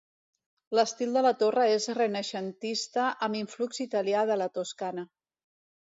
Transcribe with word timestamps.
L'estil 0.77 1.11
de 1.17 1.21
la 1.25 1.31
torre 1.43 1.65
és 1.73 1.85
renaixentista 1.99 3.07
amb 3.27 3.41
influx 3.43 3.85
italià 3.89 4.27
de 4.31 4.39
la 4.45 4.49
Toscana. 4.61 5.05